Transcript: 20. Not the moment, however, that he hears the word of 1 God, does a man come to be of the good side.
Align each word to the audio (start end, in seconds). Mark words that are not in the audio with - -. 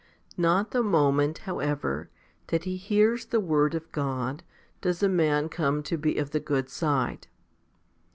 20. 0.33 0.41
Not 0.41 0.71
the 0.71 0.81
moment, 0.81 1.37
however, 1.45 2.09
that 2.47 2.63
he 2.63 2.75
hears 2.75 3.25
the 3.27 3.39
word 3.39 3.75
of 3.75 3.83
1 3.83 3.89
God, 3.91 4.43
does 4.81 5.03
a 5.03 5.07
man 5.07 5.47
come 5.47 5.83
to 5.83 5.95
be 5.95 6.17
of 6.17 6.31
the 6.31 6.39
good 6.39 6.69
side. 6.71 7.27